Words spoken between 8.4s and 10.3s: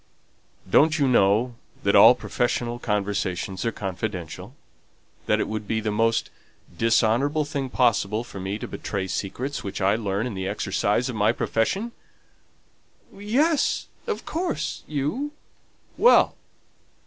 to betray secrets which I learn